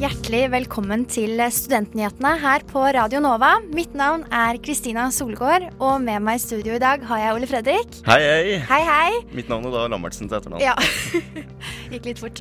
[0.00, 3.50] Hjertelig velkommen til Studentnyhetene her på Radio Nova.
[3.76, 7.48] Mitt navn er Kristina Solgård, og med meg i studio i dag har jeg Ole
[7.50, 7.98] Fredrik.
[8.06, 8.54] Hei, hei.
[8.64, 9.18] Hei, hei.
[9.36, 10.64] Mitt navn er da Lambertsen til etternavn.
[10.64, 10.72] Ja.
[11.92, 12.40] Gikk litt fort.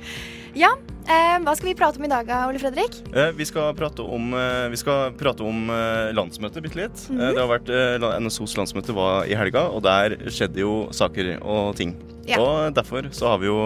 [0.62, 0.70] ja,
[1.04, 2.96] eh, hva skal vi prate om i dag, Ole Fredrik?
[3.12, 7.04] Eh, vi skal prate om, eh, vi skal prate om eh, landsmøtet bitte litt.
[7.10, 7.20] Mhm.
[7.20, 11.34] Eh, det har vært, eh, NSOs landsmøte var i helga, og der skjedde jo saker
[11.42, 11.98] og ting.
[12.24, 12.40] Ja.
[12.40, 13.60] Og derfor så har vi jo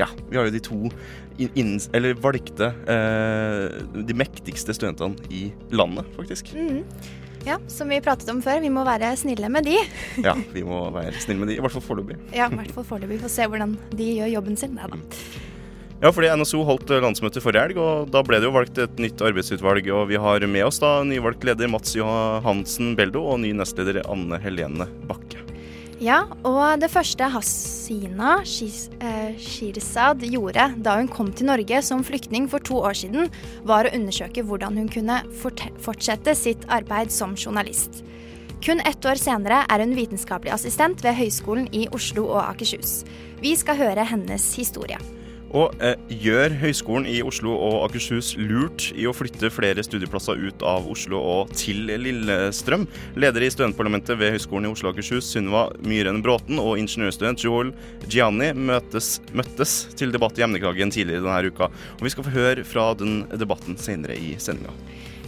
[0.00, 0.78] ja, vi har jo de to
[1.48, 6.52] inn, eller valgte eh, de mektigste studentene i landet, faktisk.
[6.56, 6.82] Mm.
[7.46, 9.78] Ja, som vi pratet om før, vi må være snille med de.
[10.26, 12.18] Ja, vi må være snille med de, i hvert fall foreløpig.
[12.36, 13.22] Ja, i hvert fall foreløpig.
[13.22, 14.76] Få se hvordan de gjør jobben sin.
[14.76, 15.00] Neida.
[16.00, 19.00] Ja, fordi NSO holdt eh, landsmøte forrige helg, og da ble det jo valgt et
[19.00, 19.88] nytt arbeidsutvalg.
[19.92, 24.40] Og vi har med oss da nyvalgt leder Mats Johansen Beldo og ny nestleder Anne
[24.40, 25.29] Helene Bakke.
[26.00, 32.46] Ja, og det første Hasina eh, Shirzad gjorde da hun kom til Norge som flyktning
[32.48, 33.28] for to år siden,
[33.68, 35.18] var å undersøke hvordan hun kunne
[35.84, 38.00] fortsette sitt arbeid som journalist.
[38.64, 43.02] Kun ett år senere er hun vitenskapelig assistent ved Høgskolen i Oslo og Akershus.
[43.44, 44.96] Vi skal høre hennes historie.
[45.50, 50.62] Og eh, gjør Høgskolen i Oslo og Akershus lurt i å flytte flere studieplasser ut
[50.66, 52.86] av Oslo og til Lillestrøm?
[53.18, 57.74] Leder i studentparlamentet ved Høgskolen i Oslo og Akershus, Sunniva Myhren Bråten, og ingeniørstudent Joel
[58.06, 61.70] Gianni møtes, møttes til debatt i emneklagen tidligere denne uka.
[61.98, 64.74] Og vi skal få høre fra den debatten senere i sendinga.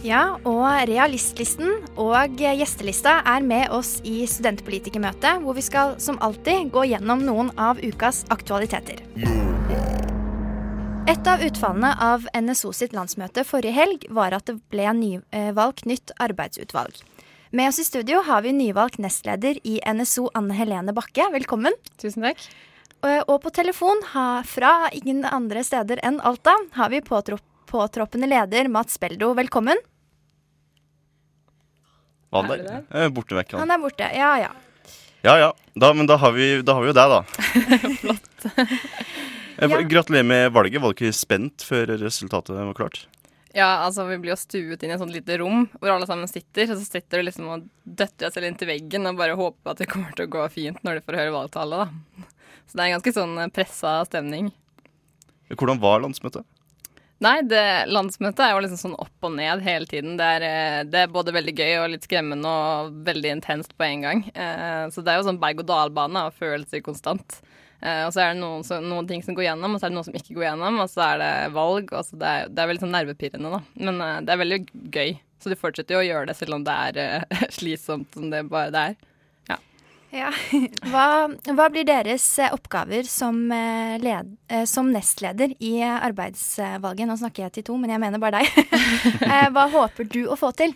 [0.03, 6.73] Ja, og Realistlisten og gjestelista er med oss i studentpolitikermøtet, hvor vi skal som alltid
[6.75, 8.99] gå gjennom noen av ukas aktualiteter.
[11.03, 16.13] Et av utfallene av NSO sitt landsmøte forrige helg var at det ble nyvalgt nytt
[16.23, 16.95] arbeidsutvalg.
[17.51, 21.27] Med oss i studio har vi nyvalgt nestleder i NSO, Anne Helene Bakke.
[21.33, 21.75] Velkommen.
[22.01, 22.39] Tusen takk.
[23.03, 28.71] Og og på telefon ha, fra ingen andre steder enn Alta har vi påtroppende leder
[28.71, 29.33] Mats Beldo.
[29.35, 29.83] Velkommen.
[32.31, 32.83] Var Er han der?
[32.89, 33.67] Eh, Borte vekk, han.
[33.67, 34.07] Han er borte.
[34.15, 34.53] Ja, ja.
[35.23, 37.21] Ja ja, da, men da har, vi, da har vi jo deg, da.
[38.01, 38.47] Flott.
[39.57, 39.81] Eh, Ja.
[39.81, 40.81] Gratulerer med valget.
[40.81, 43.05] Var du ikke spent før resultatet var klart?
[43.53, 46.27] Ja, altså vi blir jo stuet inn i et sånt lite rom hvor alle sammen
[46.27, 46.71] sitter.
[46.71, 49.83] Og så sitter du liksom og døtter deg selv inntil veggen og bare håper at
[49.83, 52.25] det kommer til å gå fint når du får høre valgtallet, da.
[52.65, 54.49] Så det er en ganske sånn pressa stemning.
[55.53, 56.47] Hvordan var landsmøtet?
[57.23, 60.17] Nei, det, landsmøtet er jo liksom sånn opp og ned hele tiden.
[60.19, 63.85] Det er, eh, det er både veldig gøy og litt skremmende og veldig intenst på
[63.85, 64.23] en gang.
[64.33, 67.37] Eh, så det er jo sånn berg-og-dal-bane av følelser konstant.
[67.83, 69.91] Eh, og så er det noen, så, noen ting som går gjennom, og så er
[69.91, 70.81] det noen som ikke går gjennom.
[70.83, 71.91] Og så er det valg.
[71.91, 73.63] Og så det, er, det er veldig sånn nervepirrende, da.
[73.87, 74.59] Men uh, det er veldig
[74.95, 75.15] gøy.
[75.43, 78.45] Så du fortsetter jo å gjøre det selv om det er uh, slitsomt som det
[78.51, 79.01] bare det er.
[80.13, 80.29] Ja.
[80.93, 81.25] Hva,
[81.57, 83.47] hva blir deres oppgaver som,
[83.97, 84.27] led,
[84.69, 87.09] som nestleder i arbeidsvalget?
[87.09, 88.75] Nå snakker jeg til to, men jeg mener bare deg.
[89.55, 90.75] Hva håper du å få til?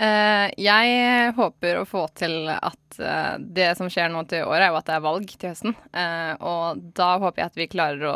[0.00, 4.72] Eh, jeg håper å få til at eh, det som skjer nå til året, er
[4.72, 5.76] jo at det er valg til høsten.
[5.92, 8.14] Eh, og da håper jeg at vi klarer å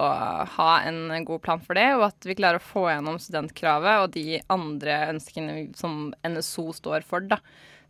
[0.55, 4.17] ha en god plan for det, og at vi klarer å få gjennom studentkravet og
[4.17, 7.43] de andre ønskene som NSO står for, da.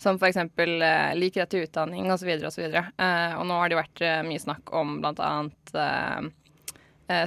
[0.03, 0.43] Som f.eks.
[0.43, 2.33] Eh, lik rett til utdanning osv.
[2.51, 2.67] osv.
[2.67, 5.77] Eh, og nå har det jo vært mye snakk om blant annet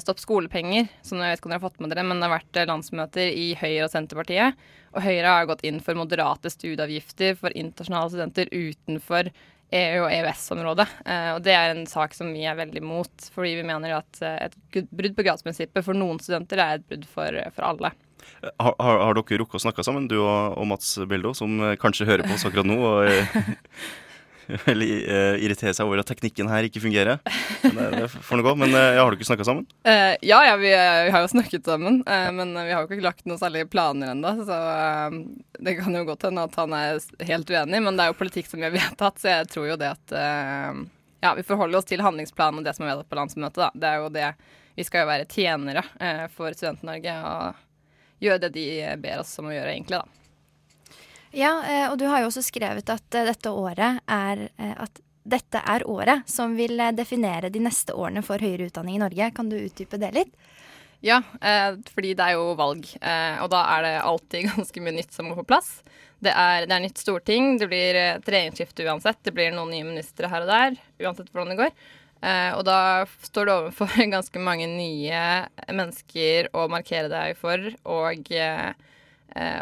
[0.02, 2.34] Stopp skolepenger, som jeg vet ikke om dere har fått med dere, men det har
[2.40, 4.64] vært eh, landsmøter i Høyre og Senterpartiet.
[4.96, 9.30] Og Høyre har gått inn for moderate studieavgifter for internasjonale studenter utenfor
[9.78, 10.88] EU- og EØS-området.
[11.06, 14.22] Eh, og det er en sak som vi er veldig imot, fordi vi mener at
[14.24, 17.94] eh, et brudd på gradsprinsippet for noen studenter er et brudd for, for alle.
[18.60, 22.08] Har, har, dere rukket å snakke sammen, du og, og Mats Beldo, som eh, kanskje
[22.10, 22.80] hører på oss akkurat nå?
[22.80, 23.40] Og, eh,
[24.72, 27.20] eller irritere irriterer seg over at teknikken her ikke fungerer.
[27.64, 28.54] Men det, får nå gå.
[28.64, 29.68] Men eh, ja, har dere snakka sammen?
[29.88, 33.04] Uh, ja, ja vi, vi har jo snakket sammen, eh, men vi har jo ikke
[33.04, 34.34] lagt noen særlige planer ennå.
[34.48, 35.18] Så uh,
[35.60, 38.50] det kan jo godt hende at han er helt uenig, men det er jo politikk
[38.50, 40.86] som vi har vedtatt, så jeg tror jo det at eh,
[41.24, 43.72] Ja, vi forholder oss til handlingsplanen og det som er vedtatt på landsmøtet, da.
[43.74, 44.28] Det er jo det
[44.78, 47.66] Vi skal jo være tjenere eh, for Student-Norge og
[48.22, 48.68] gjøre det de
[49.02, 50.27] ber oss om å gjøre, egentlig, da.
[51.36, 55.02] Ja, eh, og du har jo også skrevet at eh, dette året er eh, at
[55.28, 59.28] dette er året som vil definere de neste årene for høyere utdanning i Norge.
[59.36, 60.32] Kan du utdype det litt?
[61.04, 61.20] Ja,
[61.92, 65.36] fordi det er jo valg, og da er det alltid ganske mye nytt som må
[65.38, 65.82] på plass.
[66.24, 69.20] Det er, det er nytt storting, det blir et uansett.
[69.28, 71.76] Det blir noen nye ministre her og der, uansett hvordan det går.
[72.56, 72.80] Og da
[73.28, 75.22] står du overfor ganske mange nye
[75.68, 78.32] mennesker å markere deg for, og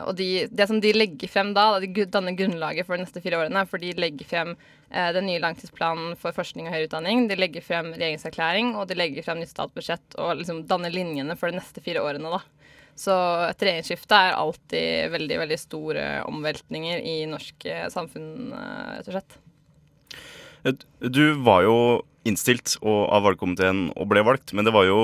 [0.05, 3.39] og de, det som de legger frem da, de danner grunnlaget for de neste fire
[3.41, 3.65] årene.
[3.69, 7.25] For de legger frem eh, den nye langtidsplanen for forskning og høyere utdanning.
[7.31, 11.51] De legger frem regjeringserklæring, og de legger frem nytt statsbudsjett og liksom danner linjene for
[11.51, 12.37] de neste fire årene.
[12.37, 12.43] da.
[12.95, 13.15] Så
[13.49, 19.17] et regjeringsskifte er alltid veldig veldig store omveltninger i norsk eh, samfunn, eh, rett og
[19.17, 19.41] slett.
[20.65, 21.77] Du var jo
[22.25, 24.97] innstilt av valgkomiteen og ble valgt, men det var jo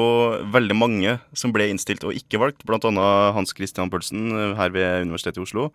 [0.54, 3.08] veldig mange som ble innstilt og ikke valgt, bl.a.
[3.36, 5.70] Hans Christian Pølsen eh, her ved Universitetet i Oslo.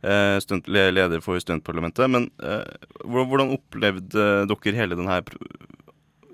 [0.00, 2.08] Eh, stunt, leder for studentparlamentet.
[2.08, 2.64] Men eh,
[3.04, 5.20] hvordan opplevde dere hele denne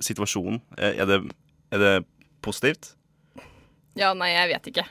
[0.05, 0.61] situasjonen?
[0.79, 1.25] Er det,
[1.75, 1.95] er det
[2.45, 2.93] positivt?
[3.99, 4.85] Ja, nei, jeg vet ikke.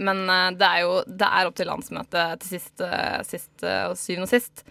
[0.00, 0.22] Men
[0.56, 2.84] det er jo det er opp til landsmøtet til sist,
[3.28, 4.64] sist og syvende og sist.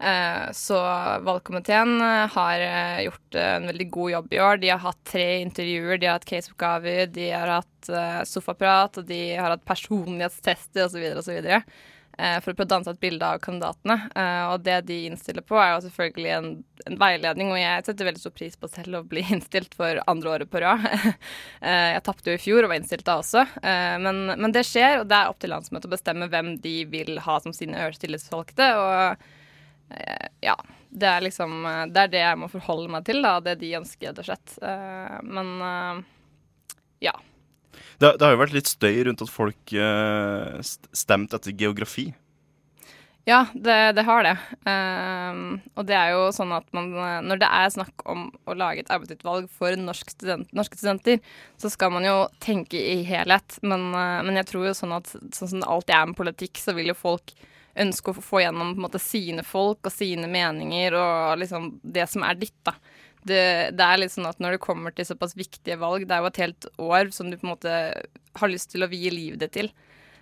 [0.00, 0.74] Eh, så
[1.20, 4.56] valgkomiteen eh, har eh, gjort en veldig god jobb i år.
[4.56, 7.66] De har hatt tre intervjuer, de har hatt caseoppgaver, de har hatt
[8.28, 11.04] sofaprat, og de har hatt personlighetstester osv.
[11.20, 11.48] osv.
[12.20, 13.96] For å prøve å danne seg et bilde av kandidatene.
[14.52, 16.50] Og det de innstiller på, er jo selvfølgelig en,
[16.84, 20.34] en, veiledning, og jeg setter veldig stor pris på selv å bli innstilt for andre
[20.34, 20.84] året på rad.
[21.96, 23.46] Jeg tapte jo i fjor og var innstilt da også,
[24.04, 27.20] men, men, det skjer, og det er opp til landsmøtet å bestemme hvem de vil
[27.24, 28.72] ha som sine øverste tillitsvalgte.
[28.76, 29.39] og
[30.44, 30.56] ja.
[30.90, 33.36] Det er liksom eh, Det er det jeg må forholde meg til, da.
[33.44, 34.56] Det de ønsker, rett og slett.
[34.62, 35.52] Eh, men
[37.00, 37.14] ja.
[38.00, 39.72] Det, det, har jo vært litt støy rundt at folk
[40.96, 42.10] stemte etter geografi.
[43.28, 44.32] Ja, det, det har det.
[44.64, 46.88] Um, og det er jo sånn at man
[47.28, 51.20] Når det er snakk om å lage et arbeidsutvalg for norsk student, norske studenter,
[51.60, 53.60] så skal man jo tenke i helhet.
[53.60, 56.60] Men, uh, men jeg tror jo sånn at sånn som det alltid er med politikk,
[56.64, 57.36] så vil jo folk
[57.78, 62.40] ønske å få gjennom måte, sine folk og sine meninger og liksom det som er
[62.40, 62.74] ditt, da.
[63.20, 66.24] Det, det, er litt sånn at når det kommer til såpass viktige valg, det er
[66.24, 67.74] jo et helt år som du på en måte
[68.40, 69.68] har lyst til å vie livet ditt til,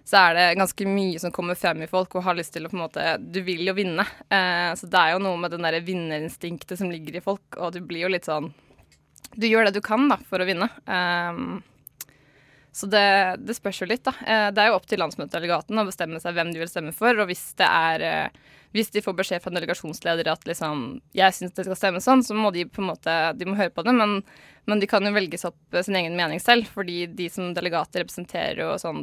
[0.08, 2.70] så er det ganske mye som kommer frem i folk og har lyst til å
[2.72, 4.06] på en måte Du vil jo vinne.
[4.32, 7.74] Eh, så det er jo noe med den derre vinnerinstinktet som ligger i folk, og
[7.76, 8.48] du blir jo litt sånn
[9.36, 10.70] Du gjør det du kan, da, for å vinne.
[10.88, 11.60] Um,
[12.78, 14.12] så det, det, spørs jo litt, da.
[14.22, 17.10] Eh, det er jo opp til landsmøtedelegaten å bestemme seg hvem de vil stemme for.
[17.18, 18.44] Og hvis er eh,
[18.76, 22.22] Hvis de får beskjed fra en delegasjonsleder at liksom Jeg syns det skal stemme sånn,
[22.22, 24.20] så må de på en måte De må høre på det, men,
[24.70, 26.70] men de kan jo velge opp sin egen mening selv.
[26.70, 29.02] Fordi de som delegater representerer jo sånn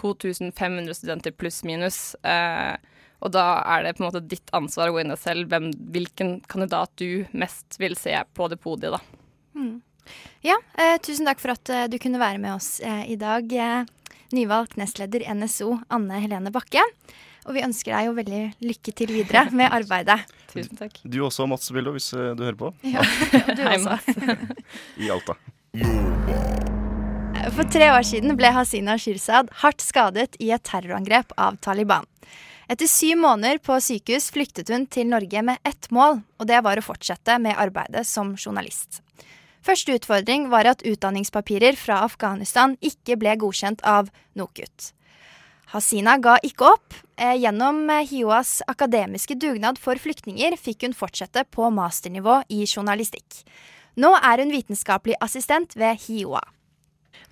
[0.00, 2.14] 2500 studenter pluss minus.
[2.24, 2.76] Eh,
[3.20, 3.44] og da
[3.76, 6.96] er det på en måte ditt ansvar å gå inn i selv hvem, hvilken kandidat
[7.00, 9.20] du mest vil se på det podiet, da.
[9.56, 9.80] Mm.
[10.46, 13.52] Ja, eh, tusen takk for at eh, du kunne være med oss eh, i dag.
[13.52, 13.84] Eh,
[14.34, 16.82] nyvalgt nestleder NSO, Anne Helene Bakke.
[17.46, 20.18] Og vi ønsker deg jo veldig lykke til videre med arbeidet.
[20.50, 20.98] Tusen takk.
[21.04, 22.72] Du også, Mats Bildo, hvis eh, du hører på.
[22.86, 23.04] Ja,
[23.56, 23.98] du også.
[25.04, 25.36] I Alta.
[27.56, 32.08] For tre år siden ble Hasina Shirzad hardt skadet i et terrorangrep av Taliban.
[32.66, 36.80] Etter syv måneder på sykehus flyktet hun til Norge med ett mål, og det var
[36.80, 38.98] å fortsette med arbeidet som journalist.
[39.66, 44.92] Første utfordring var at utdanningspapirer fra Afghanistan ikke ble godkjent av NOKUT.
[45.72, 46.94] Hasina ga ikke opp.
[47.18, 53.40] Eh, gjennom eh, HiOAs akademiske dugnad for flyktninger fikk hun fortsette på masternivå i journalistikk.
[53.98, 56.44] Nå er hun vitenskapelig assistent ved HiOA.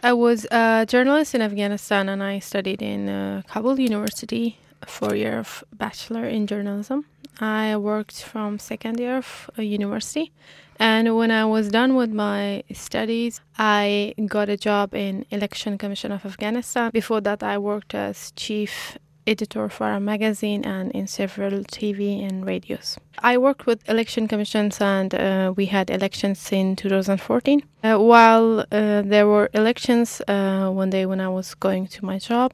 [0.02, 4.56] I was a journalist in Afghanistan and I studied in uh, Kabul University,
[4.88, 7.04] four year of bachelor in journalism.
[7.40, 10.32] I worked from second year of university.
[10.78, 16.10] And when I was done with my studies, I got a job in Election Commission
[16.12, 16.90] of Afghanistan.
[16.92, 22.44] Before that, I worked as chief editor for a magazine and in several TV and
[22.46, 22.98] radios.
[23.20, 27.62] I worked with election commissions and uh, we had elections in 2014.
[27.82, 32.18] Uh, while uh, there were elections, uh, one day when I was going to my
[32.18, 32.52] job,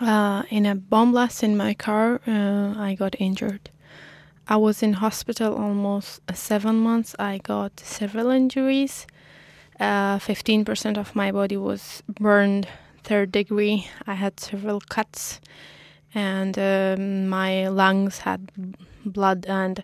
[0.00, 3.70] uh, in a bomb blast in my car, uh, I got injured.
[4.46, 7.14] I was in hospital almost uh, seven months.
[7.18, 9.06] I got several injuries.
[9.80, 12.68] Uh, 15% of my body was burned
[13.02, 13.88] third degree.
[14.06, 15.40] I had several cuts,
[16.14, 18.50] and um, my lungs had
[19.04, 19.46] blood.
[19.48, 19.82] And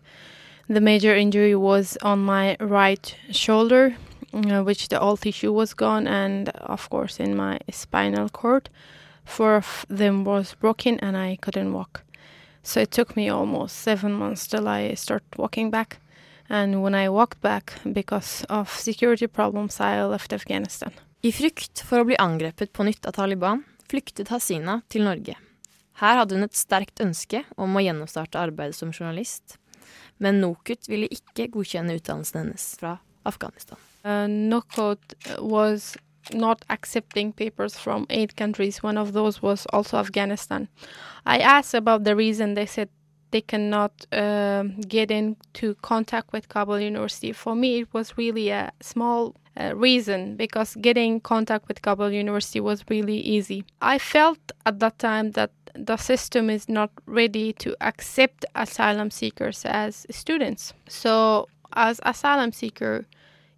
[0.69, 3.97] the major injury was on my right shoulder,
[4.33, 8.69] uh, which the all tissue was gone, and of course in my spinal cord.
[9.31, 12.03] Four of them was broken, and I couldn't walk.
[12.63, 16.01] So it took me almost seven months till I start walking back.
[16.49, 20.91] And when I walked back, because of security problems, I left Afghanistan.
[21.23, 25.37] I frykt for å bli angrepet på nytt av Taliban flyktet Hasina til Norge.
[26.03, 29.59] Her hadde hun et sterkt ønske om å gjennomstarte arbeidet som journalist,
[30.19, 32.97] men NOKUT ville ikke godkjenne utdannelsen hennes fra
[33.29, 33.79] Afghanistan.
[34.03, 35.93] Uh, NOKUT was
[36.33, 38.83] not accepting papers from eight countries.
[38.83, 40.69] One of those was also Afghanistan.
[41.27, 42.55] I asked about the reason.
[42.55, 42.89] They said
[43.31, 47.33] they cannot uh, get into contact with Kabul University.
[47.33, 52.61] For me, it was really a small uh, reason because getting contact with Kabul University
[52.61, 53.65] was really easy.
[53.81, 59.65] I felt at that time that the system is not ready to accept asylum seekers
[59.65, 60.73] as students.
[60.89, 63.07] So, as asylum seeker,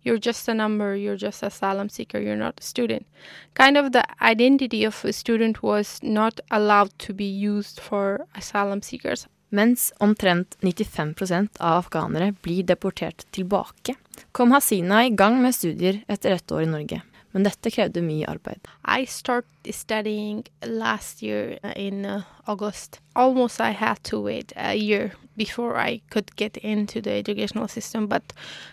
[0.03, 3.07] you're just a number, you're just asylum seeker, you're not a student.
[3.55, 8.83] Kind of the identity of a student was not allowed to be used for asylum
[8.83, 9.27] seekers.
[9.49, 13.95] Mens omtrent 95% av afghanere blir deportert tilbake,
[14.33, 17.03] kom Hasina i gang med studier etter ett år i Norge.
[17.33, 18.69] Men dette krevde mye arbeid.
[18.85, 23.01] I started studying last year in uh, August.
[23.17, 28.07] Almost I had to wait a year before I could get into the educational system,
[28.07, 28.23] but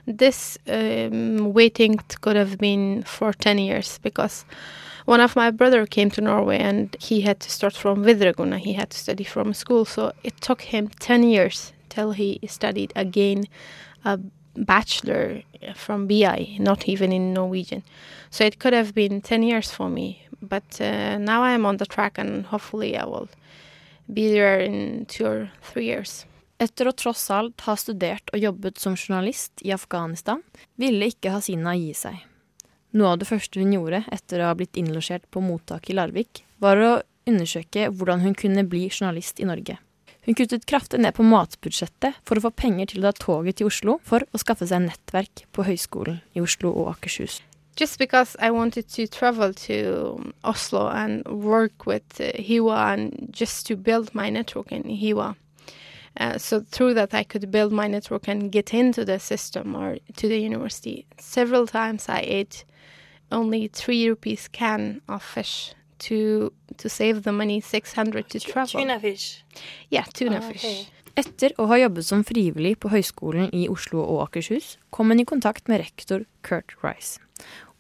[0.06, 4.46] this um, waiting could have been for 10 years because
[5.06, 8.60] one of my brother came to Norway and he had to start from Vidreguna.
[8.60, 12.92] He had to study from school, so it took him 10 years till he studied
[12.96, 13.46] again
[14.06, 14.20] a
[14.56, 15.42] bachelor
[15.76, 17.84] from BI, not even in Norwegian.
[18.30, 21.78] So it could have been 10 years for me, but uh, now I am on
[21.78, 23.30] the track and hopefully I will
[24.12, 26.26] be there in two or three years.
[26.60, 30.42] Etter å tross alt ha studert og jobbet som journalist i Afghanistan,
[30.76, 32.18] ville ikke Hasina gi seg.
[33.00, 36.44] Noe av det første hun gjorde etter å ha blitt innlosjert på mottaket i Larvik,
[36.60, 36.92] var å
[37.30, 39.78] undersøke hvordan hun kunne bli journalist i Norge.
[40.30, 43.66] Hun kuttet kraftig ned på matbudsjettet for å få penger til å ta toget til
[43.66, 47.40] Oslo for å skaffe seg nettverk på Høgskolen i Oslo og Akershus.
[47.76, 53.66] Just because I wanted to travel to Oslo and work with uh, Hiwa and just
[53.72, 55.34] to build my network in Hiwa.
[56.20, 59.98] Uh, so through that I could build my network and get into the system or
[60.18, 61.08] to the university.
[61.18, 62.66] Several times I ate
[63.32, 65.74] only three rupees can of fish
[66.08, 68.80] to to save the money 600 to travel.
[68.82, 69.44] Tuna fish.
[69.92, 70.64] Yeah, tuna Ah, fish.
[70.66, 70.88] okay.
[71.18, 75.26] Etter å ha jobbet som frivillig på Høgskolen i Oslo og Akershus, kom hun i
[75.26, 77.20] kontakt med rektor Kurt Rice.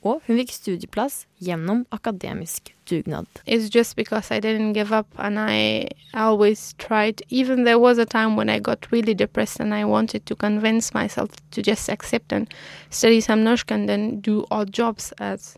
[0.03, 3.27] Og hun fikk studieplass gjennom akademisk dugnad.
[3.45, 7.21] It's just because I didn't give up and I always tried.
[7.29, 10.93] Even there was a time when I got really depressed and I wanted to convince
[10.93, 12.47] myself to just accept and
[12.89, 15.55] study some norsk and then do odd jobs as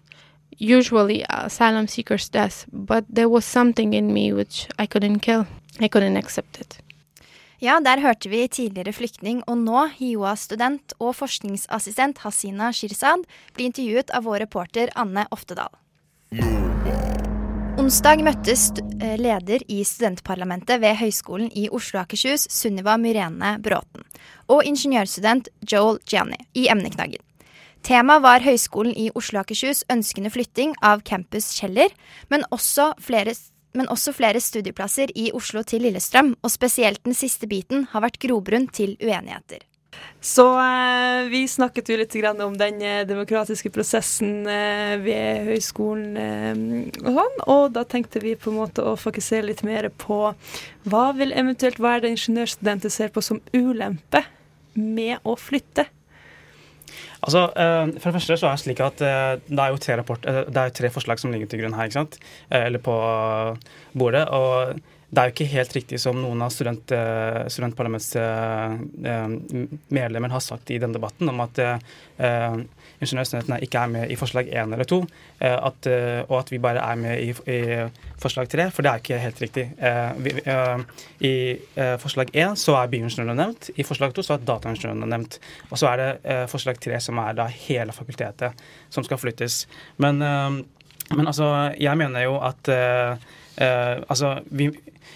[0.58, 2.66] usually asylum seekers does.
[2.72, 5.46] But there was something in me which I couldn't kill.
[5.80, 6.80] I couldn't accept it.
[7.62, 14.10] Ja, der hørte vi tidligere flyktning og nå HiOA-student og forskningsassistent Hasina Shirzad bli intervjuet
[14.18, 15.70] av vår reporter Anne Oftedal.
[17.78, 24.10] Onsdag møttes eh, leder i studentparlamentet ved Høgskolen i Oslo og Akershus, Sunniva Myrene Bråten,
[24.50, 27.22] og ingeniørstudent Joel Gianni i emneknaggen.
[27.82, 31.90] Temaet var Høgskolen i Oslo og Akershus ønskende flytting av campus Kjeller,
[32.30, 33.34] men også flere
[33.72, 38.20] men også flere studieplasser i Oslo til Lillestrøm, og spesielt den siste biten har vært
[38.20, 39.64] grobunn til uenigheter.
[40.20, 46.20] Så eh, vi snakket jo litt om den eh, demokratiske prosessen eh, ved høyskolen
[47.02, 50.34] og sånn, og da tenkte vi på en måte å fokusere litt mer på
[50.92, 54.24] hva vil eventuelt være det ingeniørstudenter ser på som ulempe
[54.76, 55.88] med å flytte.
[57.22, 59.98] Altså, eh, For det første så er det slik at eh, det er jo tre,
[60.00, 61.90] rapport, eh, det er tre forslag som ligger til grunn her.
[61.90, 62.18] ikke sant?
[62.50, 62.96] Eller på
[63.94, 64.26] bordet.
[64.30, 64.80] og
[65.12, 70.80] det er jo ikke helt riktig som noen av student, eh, studentparlamentsmedlemmer har sagt i
[70.80, 71.76] denne debatten, om at eh,
[72.24, 72.56] eh,
[73.04, 75.04] ingeniørstudentene ikke er med i forslag én eller to,
[75.44, 77.60] eh, at, eh, og at vi bare er med i, i
[78.24, 79.66] forslag tre, for det er ikke helt riktig.
[79.84, 80.80] Eh, vi, eh,
[81.28, 85.34] I eh, forslag én så er bioingeniørene nevnt, i forslag to så er dataingeniørene nevnt.
[85.72, 88.52] Og så er det eh, forslag tre som er da hele fakultetet
[88.88, 89.68] som skal flyttes.
[90.00, 90.52] Men, eh,
[91.18, 93.12] men altså, jeg mener jo at eh,
[93.60, 94.72] eh, altså, vi,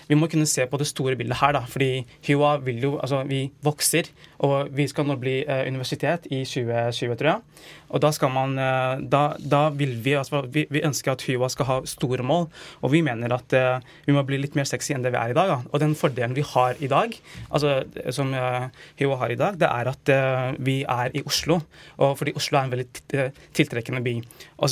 [0.08, 1.64] vi må kunne se på det store bildet her, da.
[1.70, 4.08] Fordi HUA vil jo Altså, vi vokser,
[4.46, 7.66] og vi skal nå bli eh, universitet i 2020, tror jeg.
[7.94, 11.50] Og da skal man eh, da, da vil vi altså, vi, vi ønsker at HUA
[11.54, 12.48] skal ha store mål,
[12.82, 15.34] og vi mener at eh, vi må bli litt mer sexy enn det vi er
[15.34, 15.54] i dag.
[15.54, 15.60] Da.
[15.72, 17.16] Og den fordelen vi har i dag,
[17.50, 17.78] altså
[18.16, 18.68] som uh,
[19.00, 21.62] HUA har i dag, det er at eh, vi er i Oslo.
[22.02, 24.18] Og fordi Oslo er en veldig tiltrekkende by.
[24.58, 24.72] Og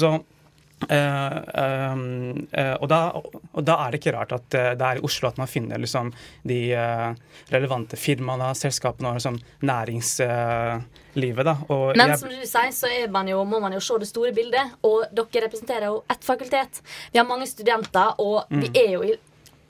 [0.89, 5.29] Uh, uh, og, da, og, da, er det ikke rart at det er i Oslo
[5.29, 6.11] at man finner liksom,
[6.47, 6.61] de
[7.51, 11.43] relevante firmaene, selskapene og liksom, næringslivet.
[11.45, 11.57] Da.
[11.69, 14.33] Og Men jeg, som du sier, så man jo, må man jo se det store
[14.35, 14.77] bildet.
[14.87, 16.81] Og dere representerer jo ett fakultet.
[17.11, 18.63] Vi har mange studenter, og mm.
[18.63, 19.15] vi er jo i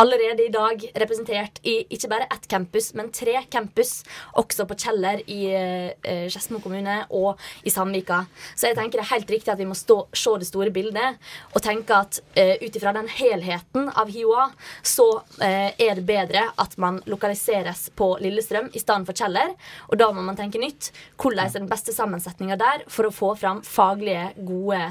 [0.01, 4.03] allerede i dag representert i ikke bare ett campus, men tre campus.
[4.39, 8.23] Også på Kjeller i eh, kommune og i Sandvika.
[8.55, 11.19] Så jeg tenker det er helt riktig at vi må stå, se det store bildet
[11.53, 14.49] og tenke at eh, ut ifra den helheten av HiOA,
[14.81, 15.07] så
[15.41, 19.53] eh, er det bedre at man lokaliseres på Lillestrøm i stedet for Kjeller.
[19.91, 20.91] Og da må man tenke nytt.
[21.17, 24.81] Hvordan er den beste sammensetninga der for å få fram faglige, gode,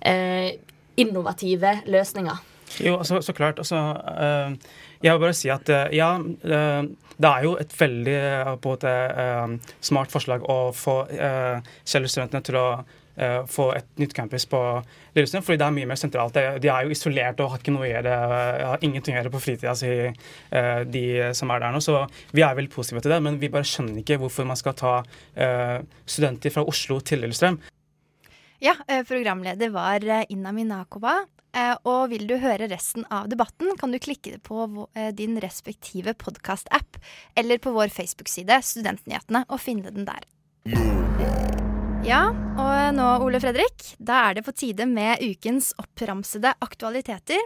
[0.00, 0.56] eh,
[0.96, 2.55] innovative løsninger?
[2.80, 3.58] Jo, altså, så klart.
[3.58, 4.54] Altså, uh,
[5.02, 6.84] jeg vil bare si at uh, ja, uh,
[7.16, 8.16] det er jo et veldig
[8.52, 8.86] et,
[9.80, 12.66] smart forslag å få Kjeller-studentene til å
[13.48, 14.58] få et nytt campus på
[15.16, 16.36] Lillestrøm, fordi det er mye mer sentralt.
[16.60, 18.18] De er jo isolert og har ikke noe å gjøre,
[18.68, 19.88] har ingenting å gjøre på fritida si,
[20.92, 21.04] de
[21.40, 21.80] som er der nå.
[21.80, 22.02] Så
[22.36, 24.92] vi er veldig positive til det, men vi bare skjønner ikke hvorfor man skal ta
[26.04, 27.56] studenter fra Oslo til Lillestrøm.
[28.58, 28.76] Ja,
[29.08, 31.18] programleder var Inna Minakova.
[31.56, 36.12] Eh, og vil du høre resten av debatten, kan du klikke på eh, din respektive
[36.18, 36.98] podkast-app
[37.38, 40.26] eller på vår Facebook-side Studentnyhetene og finne den der.
[42.06, 42.28] Ja,
[42.60, 47.40] og nå, Ole Fredrik, da er det på tide med ukens oppramsede aktualiteter.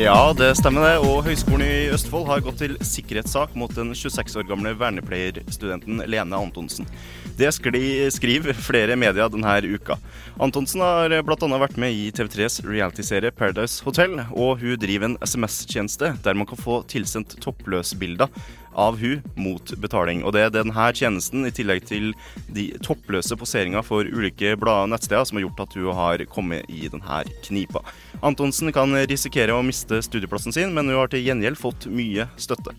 [0.00, 0.92] Ja, det stemmer det.
[1.04, 6.38] Og Høgskolen i Østfold har gått til sikkerhetssak mot den 26 år gamle vernepleierstudenten Lene
[6.40, 6.88] Antonsen.
[7.36, 9.98] Det skriver flere medier denne uka.
[10.40, 11.50] Antonsen har bl.a.
[11.60, 16.62] vært med i TV3s realityserie Paradise Hotel, og hun driver en SMS-tjeneste der man kan
[16.64, 18.32] få tilsendt toppløsbilder
[18.74, 20.22] av hun mot betaling.
[20.24, 22.12] Og Det er denne tjenesten, i tillegg til
[22.52, 26.68] de toppløse poseringa for ulike blad og nettsteder, som har gjort at hun har kommet
[26.68, 27.82] i denne knipa.
[28.22, 32.76] Antonsen kan risikere å miste studieplassen sin, men hun har til gjengjeld fått mye støtte.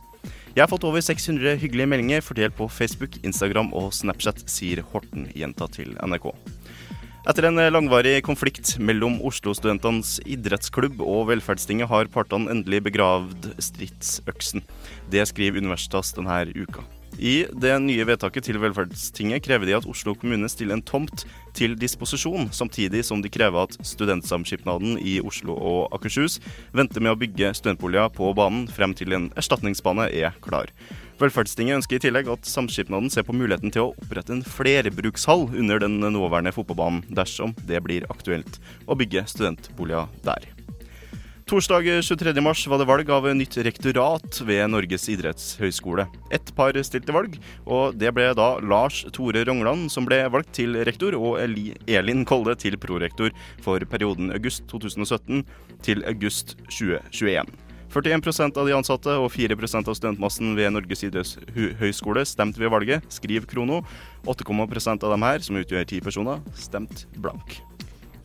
[0.51, 5.29] Jeg har fått over 600 hyggelige meldinger fordelt på Facebook, Instagram og Snapchat, sier Horten,
[5.31, 6.27] jenta til NRK.
[7.21, 14.63] Etter en langvarig konflikt mellom Oslo-studentenes idrettsklubb og Velferdstinget har partene endelig begravd stridsøksen.
[15.13, 16.81] Det skriver Universitas denne uka.
[17.21, 21.75] I det nye vedtaket til Velferdstinget krever de at Oslo kommune stiller en tomt til
[21.77, 26.39] disposisjon, samtidig som de krever at Studentsamskipnaden i Oslo og Akershus
[26.73, 30.73] venter med å bygge studentboliger på banen frem til en erstatningsbane er klar.
[31.21, 35.83] Velferdstinget ønsker i tillegg at samskipnaden ser på muligheten til å opprette en flerbrukshall under
[35.83, 38.57] den nåværende fotballbanen, dersom det blir aktuelt
[38.89, 40.49] å bygge studentboliger der.
[41.51, 46.05] Torsdag 23.3 var det valg av nytt rektorat ved Norges idrettshøgskole.
[46.31, 47.35] Ett par stilte valg,
[47.67, 52.55] og det ble da Lars Tore Rongland som ble valgt til rektor, og Elin Kolde
[52.61, 55.43] til prorektor for perioden august 2017
[55.83, 57.51] til august 2021.
[57.91, 63.49] 41% av de ansatte og 4% av studentmassen ved Norges idrettshøgskole stemte ved valget, skriver
[63.51, 63.81] Krono.
[64.23, 67.59] 8%, av dem her, som utgjør ti personer, stemt blank.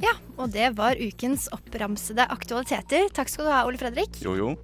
[0.03, 3.09] Ja, og det var ukens oppramsede aktualiteter.
[3.17, 4.21] Takk skal du ha, Ole Fredrik.
[4.23, 4.55] Jo, jo.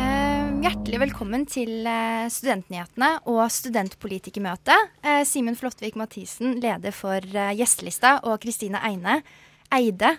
[0.00, 4.96] Eh, hjertelig velkommen til eh, Studentnyhetene og studentpolitikermøtet.
[5.04, 7.22] Eh, Simen Flåttvik Mathisen, leder for
[7.54, 10.16] gjestelista, og Kristine Eide,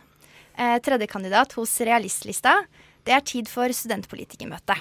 [0.58, 2.60] eh, tredjekandidat hos Realistlista.
[3.08, 4.76] Det er tid for studentpolitikermøte.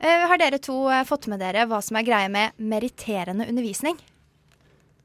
[0.00, 0.76] Eh, har dere to
[1.08, 3.98] fått med dere hva som er greia med meritterende undervisning?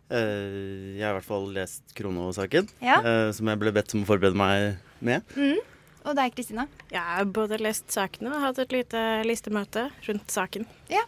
[0.05, 2.99] Uh, jeg har i hvert fall lest Krono-saken, ja.
[3.01, 5.25] uh, som jeg ble bedt om å forberede meg med.
[5.33, 5.57] Mm.
[6.05, 6.67] Og deg, Kristina?
[6.91, 10.67] Jeg har både lest sakene og hatt et lite listemøte rundt saken.
[10.91, 11.01] Ja.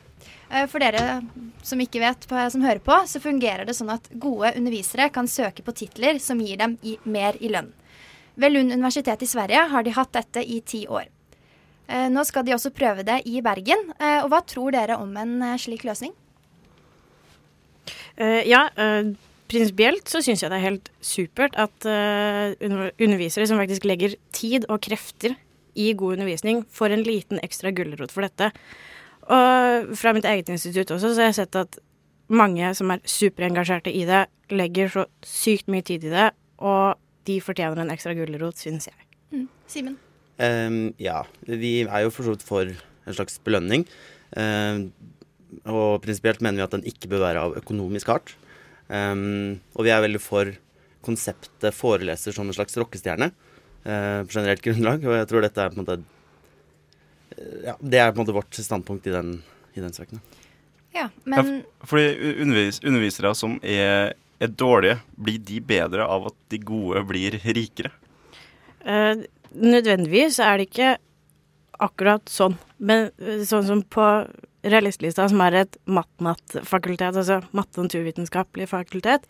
[0.50, 1.19] Uh, for dere
[1.62, 5.62] som ikke vet, som hører på, så fungerer det sånn at gode undervisere kan søke
[5.62, 7.69] på titler som gir dem i, mer i lønn.
[8.38, 11.08] Ved Lund universitet i Sverige har de hatt dette i ti år.
[12.13, 13.89] Nå skal de også prøve det i Bergen.
[14.21, 16.12] Og hva tror dere om en slik løsning?
[18.17, 18.67] Ja,
[19.47, 24.84] prinsipielt så syns jeg det er helt supert at undervisere som faktisk legger tid og
[24.86, 25.38] krefter
[25.78, 28.52] i god undervisning, får en liten ekstra gulrot for dette.
[29.30, 31.78] Og fra mitt eget institutt også, så har jeg sett at
[32.28, 36.97] mange som er superengasjerte i det, legger så sykt mye tid i det, og
[37.28, 39.08] de fortjener en ekstra gulrot, syns jeg.
[39.34, 39.48] Mm.
[39.70, 39.98] Simen?
[40.38, 43.86] Um, ja, vi er jo for så vidt for en slags belønning.
[44.36, 44.90] Um,
[45.68, 48.36] og prinsipielt mener vi at den ikke bør være av økonomisk art.
[48.88, 50.54] Um, og vi er veldig for
[51.06, 55.04] konseptet foreleser som en slags rockestjerne uh, på generelt grunnlag.
[55.08, 56.00] Og jeg tror dette er på en måte
[57.38, 59.38] ja, det er på en måte vårt standpunkt i den,
[59.78, 60.22] i den saken.
[60.96, 66.60] Ja, men Fordi undervis, undervisere som er, er dårlige, blir de bedre av at de
[66.62, 67.91] gode blir rikere?
[68.86, 69.26] Eh,
[69.58, 70.91] nødvendigvis er det ikke
[71.84, 72.58] akkurat sånn.
[72.78, 74.06] Men eh, sånn som på
[74.67, 79.28] realistlista, som er et matnat-fakultet, altså matte- og naturvitenskapelig fakultet,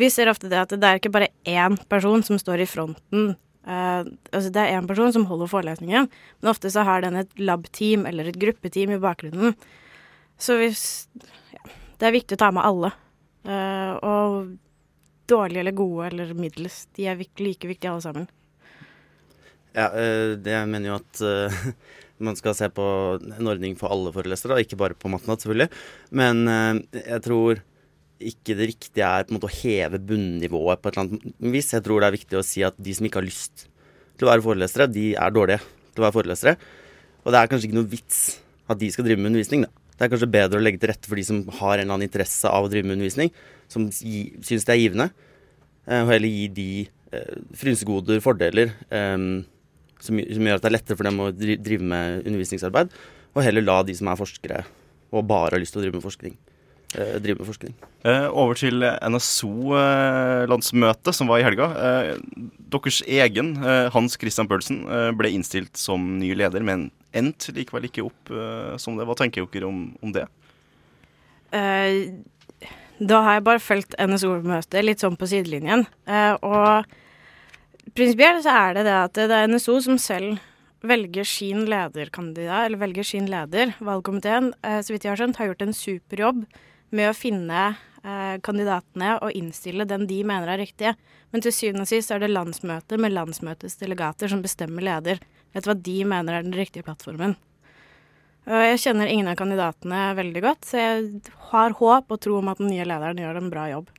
[0.00, 3.34] vi ser ofte det at det er ikke bare én person som står i fronten.
[3.64, 4.02] Eh,
[4.34, 8.04] altså det er én person som holder forelesningen, men ofte så har den et lab-team
[8.10, 9.56] eller et gruppeteam i bakgrunnen.
[10.38, 11.06] Så hvis
[11.54, 11.62] ja,
[11.98, 12.90] Det er viktig å ta med alle.
[13.44, 14.54] Eh, og
[15.28, 18.30] dårlige eller gode eller middels, de er like viktige alle sammen.
[19.74, 21.60] Ja, eh, det jeg mener jo at eh,
[22.26, 22.86] man skal se på
[23.18, 25.68] en ordning for alle forelesere, og ikke bare på matnat, selvfølgelig.
[26.14, 26.46] Men
[26.94, 27.60] jeg tror
[28.24, 31.72] ikke det riktige er på en måte å heve bunnivået på et eller annet vis.
[31.74, 33.66] Jeg tror det er viktig å si at de som ikke har lyst
[34.14, 35.60] til å være forelesere, de er dårlige
[35.92, 36.56] til å være forelesere.
[37.24, 38.20] Og det er kanskje ikke noe vits
[38.70, 39.83] at de skal drive med undervisning, da.
[39.94, 42.08] Det er kanskje bedre å legge til rette for de som har en eller annen
[42.08, 43.30] interesse av å drive med undervisning,
[43.70, 45.08] som syns det er givende,
[45.84, 46.68] og heller gi de
[47.14, 49.26] eh, frynsegoder, fordeler, eh,
[50.04, 52.88] som, gjør at det er lettere for dem å drive med undervisningsarbeid,
[53.34, 54.58] og heller la de som er forskere
[55.14, 56.34] og bare har lyst til å drive med forskning,
[56.98, 57.72] eh, drive med forskning.
[58.04, 61.66] Eh, over til NSO-landsmøtet eh, som var i helga.
[61.86, 62.14] Eh,
[62.74, 66.80] deres egen eh, Hans Christian Pølsen eh, ble innstilt som ny leder, men
[67.16, 68.32] endte likevel ikke opp
[68.82, 69.06] som det.
[69.08, 70.26] Hva tenker dere om, om det?
[72.98, 75.84] da har jeg bare fulgt NSO-møtet litt sånn på sidelinjen.
[76.42, 76.88] og
[77.94, 80.42] prinsipielt så er det det at det er NSO som selv
[80.84, 83.76] velger sin lederkandidat, eller velger sin leder.
[83.78, 86.42] Valgkomiteen, så vidt jeg har skjønt, har gjort en super jobb
[86.94, 87.62] med å finne
[88.44, 90.92] kandidatene og innstille den de mener er riktige.
[91.32, 95.22] Men til syvende og sist er det landsmøtet med landsmøtets delegater som bestemmer leder.
[95.54, 97.36] Vet hva de mener er den riktige plattformen.
[98.44, 102.58] Jeg kjenner ingen av kandidatene veldig godt, så jeg har håp og tro om at
[102.60, 103.92] den nye lederen gjør en bra jobb.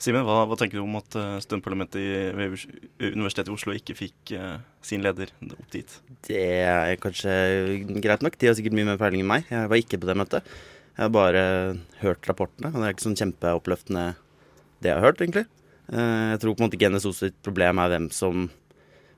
[0.00, 2.54] Simen, hva, hva, tenker du om at uh, studentparlamentet ved
[3.12, 5.96] Universitetet i Oslo ikke fikk uh, sin leder opp dit?
[6.24, 7.32] Det er kanskje
[8.00, 8.38] greit nok.
[8.40, 9.48] De har sikkert mye mer peiling enn meg.
[9.52, 10.54] Jeg var ikke på det møtet.
[10.96, 11.42] Jeg har bare
[12.00, 14.06] hørt rapportene, og det er ikke sånn kjempeoppløftende
[14.80, 15.46] det jeg har hørt, egentlig.
[15.92, 18.48] Uh, jeg tror på en måte ikke NSO sitt problem er hvem som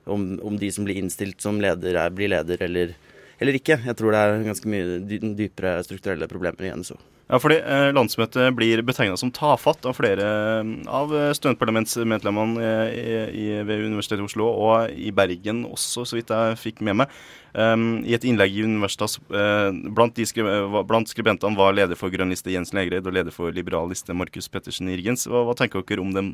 [0.05, 2.93] om, om, de som blir innstilt som leder, er, blir leder eller,
[3.39, 3.79] eller, ikke.
[3.85, 4.99] Jeg tror det er ganske mye
[5.39, 6.99] dypere strukturelle problemer i NSO.
[7.31, 13.85] Ja, fordi eh, Landsmøtet blir betegna som tafatt av flere eh, av studentparlamentsmedlemmene eh, ved
[13.87, 17.15] Universitetet i Oslo, og i Bergen også, så vidt jeg fikk med meg.
[17.53, 20.41] Um, I et innlegg i Universitas uh, blant, skri
[20.89, 24.49] blant, skribentene var leder for Grønn liste Jens Legreid og leder for Liberal liste Markus
[24.49, 25.27] Pettersen Irgens.
[25.29, 26.31] Hva, hva tenker dere om den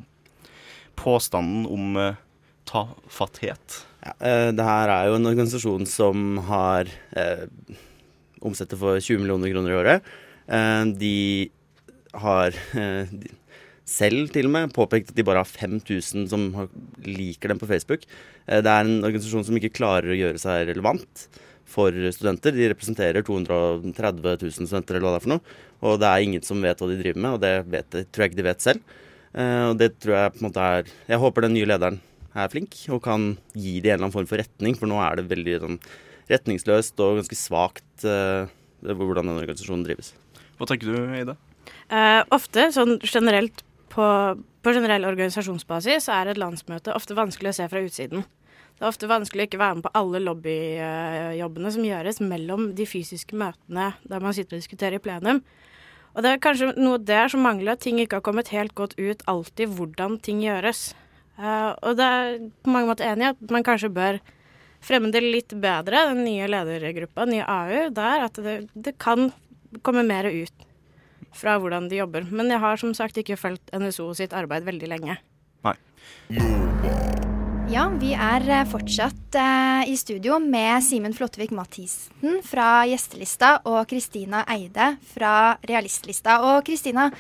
[1.00, 2.16] påstanden om uh,
[2.70, 3.82] tafatthet?
[4.00, 7.46] Ja, uh, det her er jo en organisasjon som har uh,
[8.46, 10.14] omsetter for 20 millioner kroner i året.
[10.50, 11.18] Uh, de
[12.20, 13.34] har de,
[13.90, 16.48] selv til og med påpekt at de bare har 5000 som
[17.06, 18.06] liker dem på Facebook.
[18.46, 21.28] Det er en organisasjon som ikke klarer å gjøre seg relevant
[21.70, 22.54] for studenter.
[22.54, 23.94] De representerer 230
[24.42, 25.58] 000 studenter, eller hva det er for noe.
[25.86, 28.32] Og det er ingen som vet hva de driver med, og det vet, tror jeg
[28.32, 28.96] ikke de vet selv.
[29.38, 32.00] Og det tror jeg på en måte er Jeg håper den nye lederen
[32.44, 35.20] er flink og kan gi det en eller annen form for retning, for nå er
[35.20, 35.78] det veldig sånn,
[36.30, 38.50] retningsløst og ganske svakt uh,
[38.86, 40.14] hvordan den organisasjonen drives.
[40.60, 41.36] Hva tenker du, Ida?
[41.90, 44.06] Uh, ofte, sånn generelt på,
[44.64, 48.28] på, generell organisasjonsbasis, så er et landsmøte ofte vanskelig å se fra utsiden.
[48.78, 52.86] Det er ofte vanskelig å ikke være med på alle lobbyjobbene som gjøres mellom de
[52.88, 55.42] fysiske møtene der man sitter og diskuterer i plenum.
[56.16, 58.96] Og det er kanskje noe der som mangler, at ting ikke har kommet helt godt
[58.98, 60.94] ut alltid hvordan ting gjøres.
[61.40, 64.20] Uh, og det er på mange måter enig i at man kanskje bør
[64.84, 69.32] fremme det litt bedre, den nye ledergruppa, nye AU, der at det, det, kan
[69.86, 70.68] komme mer ut
[71.36, 72.28] fra hvordan de jobber.
[72.32, 75.20] Men jeg har som sagt ikke fulgt NSO sitt arbeid veldig lenge.
[75.68, 75.76] Nei.
[77.70, 83.84] Ja, vi er eh, fortsatt eh, i studio med Simen Flåttevik Mathisen fra Gjestelista og
[83.92, 86.40] Kristina Eide fra Realistlista.
[86.50, 87.12] Og Kristina,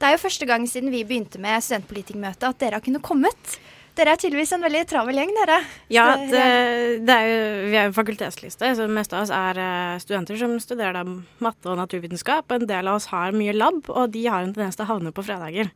[0.00, 3.58] det er jo første gang siden vi begynte med studentpolitikermøte at dere har kunnet kommet.
[3.98, 5.58] Dere er tydeligvis en veldig travel gjeng, dere.
[5.92, 6.44] Ja, det,
[7.04, 10.38] det er jo, vi er jo fakultetsliste, så det meste av oss er eh, studenter
[10.40, 11.10] som studerer
[11.44, 12.54] matte og naturvitenskap.
[12.54, 15.12] En del av oss har mye lab, og de har en tendens til å havne
[15.12, 15.72] på fredager.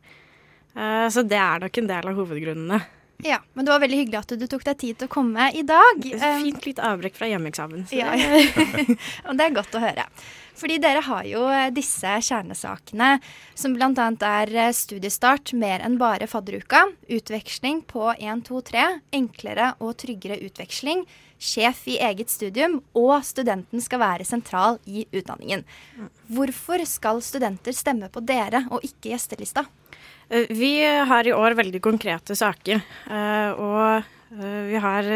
[0.73, 2.81] Eh, så det er nok en del av hovedgrunnene.
[3.23, 5.61] Ja, men det var veldig hyggelig at du tok deg tid til å komme i
[5.67, 6.01] dag.
[6.41, 7.85] Fint litt avbrekk fra hjemmeeksamen.
[7.95, 8.11] Ja,
[9.27, 10.07] og det er godt å høre.
[10.55, 13.17] Fordi dere har jo eh, disse kjernesakene,
[13.57, 13.91] som bl.a.
[14.29, 18.87] er eh, studiestart mer enn bare fadderuka, utveksling på 1, 2, 3,
[19.19, 21.03] enklere og tryggere utveksling,
[21.35, 25.65] sjef i eget studium, og studenten skal være sentral i utdanningen.
[26.31, 29.65] Hvorfor skal studenter stemme på dere og ikke gjestelista?
[30.29, 34.03] Eh, Vi har i år veldig konkrete saker, eh, og
[34.41, 35.09] eh, vi har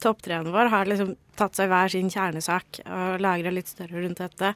[0.00, 4.52] Topptreneren vår har liksom tatt seg hver sin kjernesak og lagra litt større rundt dette.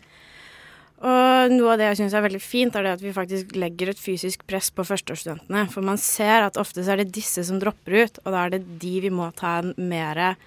[0.97, 3.91] Og noe av det jeg syns er veldig fint, er det at vi faktisk legger
[3.93, 5.67] et fysisk press på førsteårsstudentene.
[5.73, 8.55] For man ser at ofte så er det disse som dropper ut, og da er
[8.55, 10.39] det de vi må ta en mer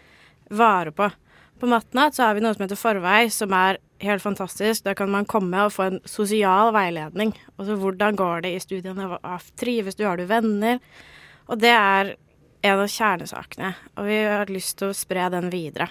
[0.50, 1.10] vare på.
[1.60, 4.84] På Matnat så har vi noe som heter Forvei, som er helt fantastisk.
[4.86, 7.34] Da kan man komme og få en sosial veiledning.
[7.58, 10.80] Altså hvordan går det i studiene, Hva- trives du, har du venner?
[11.50, 12.16] Og det er
[12.64, 15.90] en av kjernesakene, og vi har lyst til å spre den videre.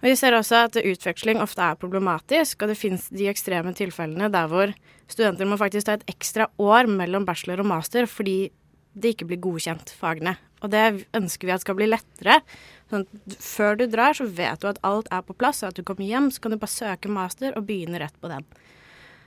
[0.00, 4.46] Vi ser også at utveksling ofte er problematisk, og det finnes de ekstreme tilfellene der
[4.46, 4.70] hvor
[5.10, 8.52] studenter må faktisk ta et ekstra år mellom bachelor og master fordi
[8.94, 10.36] det ikke blir godkjent, fagene.
[10.62, 12.40] Og det ønsker vi at skal bli lettere.
[12.88, 15.78] Sånn at før du drar, så vet du at alt er på plass, og at
[15.78, 18.46] du kommer hjem, så kan du bare søke master og begynne rett på den.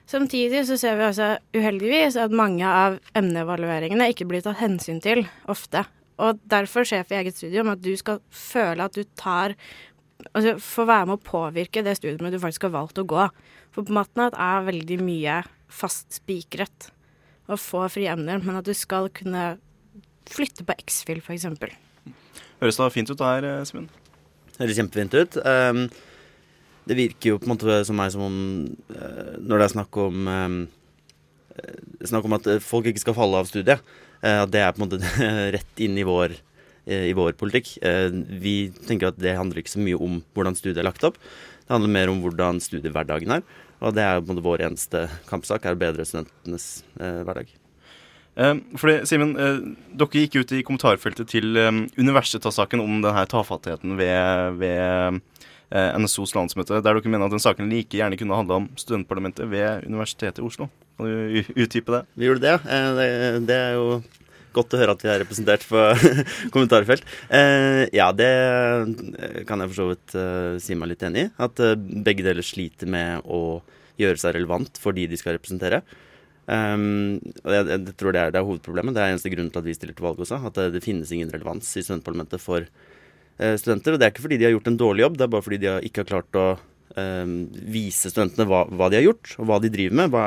[0.09, 5.23] Samtidig så ser vi også uheldigvis at mange av emneevalueringene ikke blir tatt hensyn til
[5.51, 5.85] ofte.
[6.21, 9.57] Og derfor sjef i eget studium at du skal føle at du tar
[10.35, 13.23] Altså får være med å påvirke det studiet du faktisk har valgt å gå.
[13.73, 16.91] For på Matnat er veldig mye fast spikret.
[17.49, 19.55] Å få frie emner, men at du skal kunne
[20.29, 21.47] flytte på X-Fill f.eks.
[22.61, 23.87] Høres da fint ut det her, eh, Simen?
[24.59, 25.37] Høres kjempefint ut.
[25.41, 25.87] Um,
[26.85, 28.37] det virker jo på en måte som meg som om
[28.93, 30.55] uh, Når det er snakk om eh,
[32.09, 33.81] Snakk om at folk ikke skal falle av studiet,
[34.21, 35.01] at det er på en måte
[35.55, 36.33] rett inn i vår,
[36.89, 37.73] uh, i vår politikk.
[38.41, 38.55] Vi
[38.87, 41.19] tenker at det handler ikke så mye om hvordan studiet er lagt opp.
[41.65, 43.45] Det handler mer om hvordan studiehverdagen er.
[43.81, 47.51] Og det er på en måte vår eneste kampsak, er å bedre studentenes hverdag.
[48.39, 49.59] Eh, fordi, Simen, eh,
[49.99, 55.19] dere gikk ut i kommentarfeltet til eh, Universitas-saken om denne tafattheten ved, ved
[55.71, 59.51] eh, NSOs landsmøte, der dere mener at den saken like gjerne kunne handla om studentparlamentet
[59.51, 60.69] ved Universitetet i Oslo.
[60.97, 62.01] Kan du utdype det?
[62.15, 62.61] Vi gjorde det, ja.
[62.63, 63.99] Eh, Det, er jo
[64.55, 65.83] godt å høre at vi er representert på
[66.53, 67.03] kommentarfelt.
[67.95, 68.31] Ja, det
[69.47, 70.15] kan jeg for så vidt
[70.59, 71.29] si meg litt enig i.
[71.39, 73.61] At begge deler sliter med å
[73.95, 75.79] gjøre seg relevant for de de skal representere.
[76.51, 78.95] Um, og jeg, jeg tror det er, det er hovedproblemet.
[78.95, 80.41] Det er eneste grunnen til at vi stiller til valg også.
[80.49, 83.95] At det, det finnes ingen relevans i studentparlamentet for uh, studenter.
[83.95, 85.61] Og det er ikke fordi de har gjort en dårlig jobb, det er bare fordi
[85.63, 86.47] de har ikke har klart å
[86.97, 87.37] um,
[87.71, 90.11] vise studentene hva, hva de har gjort, og hva de driver med.
[90.13, 90.25] Hva,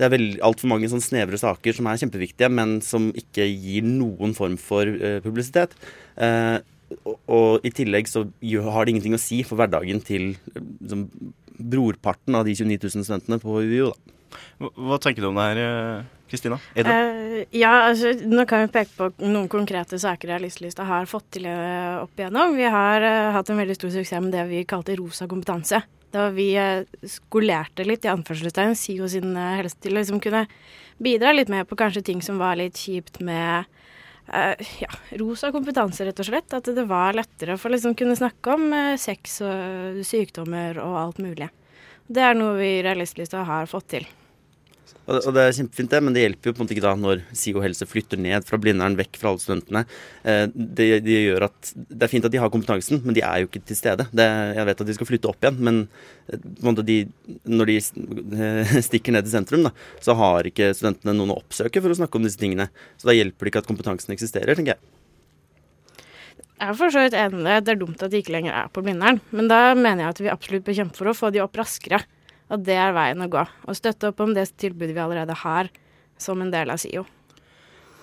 [0.00, 4.34] det er altfor mange sånne snevre saker som er kjempeviktige, men som ikke gir noen
[4.38, 5.76] form for uh, publisitet.
[6.16, 6.58] Uh,
[7.28, 11.02] og, i tillegg så har det ingenting å si for hverdagen til eh, liksom,
[11.58, 13.90] brorparten av de 29 000 studentene på UiO.
[13.92, 14.17] Da.
[14.58, 16.58] Hva, hva tenker du om det her, eh, Kristina?
[16.76, 17.44] Uh.
[17.54, 22.00] Ja, altså, nå kan vi peke på noen konkrete saker Realistlista har fått til eh,
[22.02, 22.56] opp igjennom.
[22.58, 25.80] Vi har uh, hatt en veldig stor suksess med det vi kalte rosa kompetanse.
[26.14, 30.46] Da vi uh, skolerte litt i anførselstegn SIO sin helse til å liksom kunne
[31.02, 33.68] bidra litt mer på kanskje ting som var litt kjipt med
[34.28, 36.52] ja, rosa kompetanse, rett og slett.
[36.52, 41.22] At det var lettere for å liksom kunne snakke om sex og sykdommer og alt
[41.24, 41.48] mulig.
[42.08, 44.08] Det er noe vi i Realistelista har fått til.
[45.08, 46.92] Og, og det er kjempefint, det, men det hjelper jo på en måte ikke da
[47.00, 49.82] når SIO helse flytter ned fra Blindern, vekk fra alle studentene.
[50.20, 53.42] Eh, det, det gjør at Det er fint at de har kompetansen, men de er
[53.42, 54.08] jo ikke til stede.
[54.12, 54.26] Det,
[54.58, 55.80] jeg vet at de skal flytte opp igjen, men
[56.28, 56.98] eh, de,
[57.48, 59.72] når de eh, stikker ned til sentrum, da,
[60.04, 62.68] så har ikke studentene noen å oppsøke for å snakke om disse tingene.
[63.00, 64.97] Så da hjelper det ikke at kompetansen eksisterer, tenker jeg.
[66.58, 67.58] Jeg er for så vidt enig i det.
[67.66, 69.20] Det er dumt at de ikke lenger er på Blindern.
[69.30, 72.00] Men da mener jeg at vi absolutt bør kjempe for å få de opp raskere.
[72.50, 73.44] At det er veien å gå.
[73.68, 75.70] Og støtte opp om det tilbudet vi allerede har
[76.18, 77.04] som en del av SIO.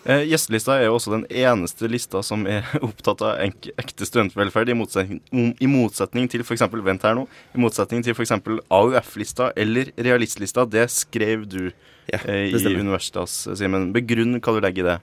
[0.05, 4.69] Eh, Gjestelista er jo også den eneste lista som er opptatt av enk ekte studentvelferd,
[4.69, 5.19] i motsetning,
[5.57, 6.63] i motsetning til f.eks.
[6.85, 7.25] Vent her nå.
[7.57, 8.35] I motsetning til f.eks.
[8.69, 10.67] AUF-lista eller Realistlista.
[10.69, 11.59] Det skrev du
[12.05, 12.85] Ja, eh, i stemmer.
[12.85, 13.89] Universitas, Simen.
[13.95, 14.97] Begrunn hva du legger i det.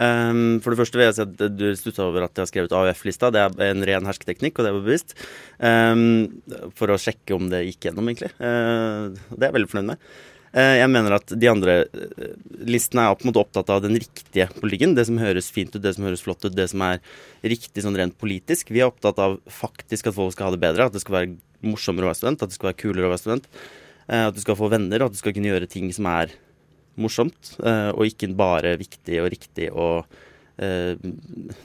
[0.00, 2.72] Um, for det første vil jeg si at du stussa over at jeg har skrevet
[2.72, 3.28] AUF-lista.
[3.34, 5.14] Det er en ren hersketeknikk, og det var bevisst.
[5.60, 6.40] Um,
[6.78, 8.32] for å sjekke om det gikk gjennom, egentlig.
[8.40, 10.10] Uh, det er jeg veldig fornøyd med.
[10.56, 12.32] Uh, jeg mener at de andre uh,
[12.64, 14.96] listene er på en opptatt av den riktige politikken.
[14.96, 17.04] Det som høres fint ut, det som høres flott ut, det som er
[17.44, 18.72] riktig sånn rent politisk.
[18.72, 20.88] Vi er opptatt av faktisk at folk skal ha det bedre.
[20.88, 23.26] At det skal være morsommere å være student, at det skal være kulere å være
[23.26, 23.52] student.
[24.10, 26.32] At du skal få venner, og at du skal kunne gjøre ting som er
[27.02, 30.06] morsomt, eh, og ikke bare viktig og riktig og
[30.60, 30.94] eh,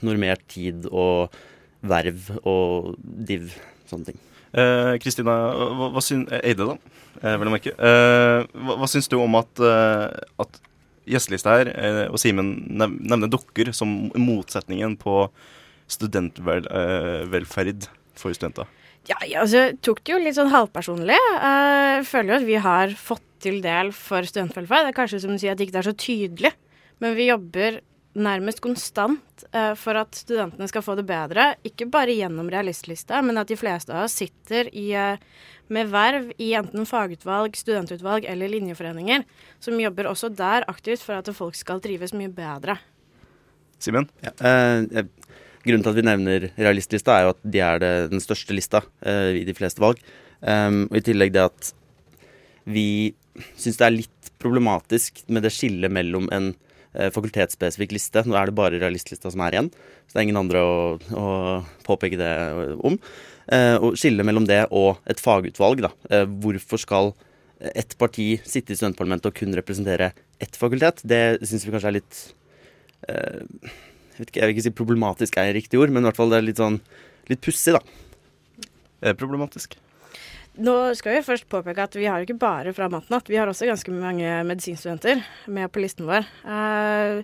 [0.06, 1.36] normert tid og
[1.86, 3.52] verv og div,
[3.90, 4.22] sånne ting.
[4.56, 6.78] Eh, Kristina, hva, hva syns Eide, da,
[7.22, 7.76] eh, vel å merke.
[7.76, 10.08] Eh, hva, hva syns du om at, eh,
[10.46, 10.62] at
[11.06, 15.28] gjestelista her eh, og Simen nev nevner dere som motsetningen på
[15.92, 18.66] studentvelferd for studenter?
[19.06, 21.20] Ja, jeg altså, tok det jo litt sånn halvpersonlig.
[21.38, 24.88] Eh, Jeg føler jo at vi har fått til del for studentvelferd.
[24.88, 26.56] Det er kanskje som du sier at det ikke er så tydelig,
[27.04, 27.80] men vi jobber
[28.16, 31.50] nærmest konstant eh, for at studentene skal få det bedre.
[31.68, 35.20] Ikke bare gjennom realistlista, men at de fleste av oss sitter i, eh,
[35.68, 39.26] med verv i enten fagutvalg, studentutvalg eller linjeforeninger,
[39.60, 42.78] som jobber også der aktivt for at folk skal trives mye bedre.
[43.84, 44.08] Simen?
[44.24, 45.10] Ja, eh, eh,
[45.66, 48.86] grunnen til at vi nevner realistlista, er jo at de er det, den største lista
[49.04, 50.00] eh, i de fleste valg.
[50.46, 51.72] Um, og i tillegg det at
[52.70, 53.16] vi
[53.60, 56.52] syns det er litt problematisk med det skillet mellom en
[56.94, 58.24] eh, fakultetsspesifikk liste.
[58.26, 59.72] Nå er det bare realistlista som er igjen,
[60.06, 60.76] så det er ingen andre å,
[61.18, 61.28] å
[61.88, 62.34] påpeke det
[62.86, 63.00] om.
[63.52, 65.94] Eh, og skillet mellom det og et fagutvalg, da.
[66.10, 67.14] Eh, hvorfor skal
[67.72, 70.12] ett parti sitte i studentparlamentet og kun representere
[70.44, 71.00] ett fakultet?
[71.08, 72.26] Det syns vi kanskje er litt
[73.06, 76.40] jeg, ikke, jeg vil ikke si problematisk er riktig ord, men i hvert fall det
[76.40, 76.80] er litt sånn
[77.30, 77.82] litt pussig, da.
[79.04, 79.78] Er det problematisk?
[80.56, 83.68] Nå skal vi først påpeke at vi har ikke bare fra Matnatt, vi har også
[83.68, 85.20] ganske mange medisinstudenter
[85.52, 86.24] med på listen vår.
[86.48, 87.24] Eh,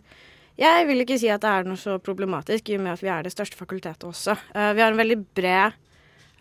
[0.60, 3.12] jeg vil ikke si at det er noe så problematisk, i og med at vi
[3.14, 4.36] er det største fakultetet også.
[4.52, 5.78] Eh, vi har en veldig bred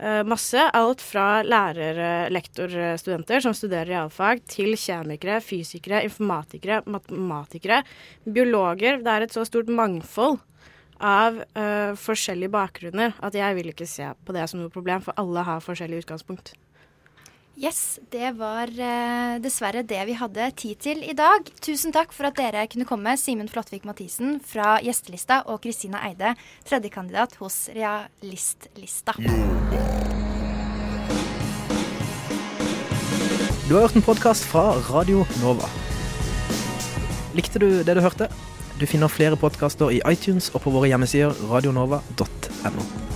[0.02, 7.84] eh, masse, alt fra lærer- lektorstudenter som studerer realfag, til kjemikere, fysikere, informatikere, matematikere,
[8.26, 8.98] biologer.
[9.04, 10.40] Det er et så stort mangfold
[11.00, 15.16] av uh, forskjellige bakgrunner at jeg vil ikke se på det som noe problem, for
[15.16, 16.52] alle har forskjellig utgangspunkt.
[17.60, 21.44] Yes, det var eh, dessverre det vi hadde tid til i dag.
[21.60, 26.32] Tusen takk for at dere kunne komme, Simen Flåttvik Mathisen fra Gjestelista og Kristina Eide,
[26.64, 29.12] tredjekandidat hos Realistlista.
[33.68, 35.68] Du har hørt en podkast fra Radio Nova.
[37.36, 38.32] Likte du det du hørte?
[38.80, 43.09] Du finner flere podkaster i iTunes og på våre hjemmesider radionova.no.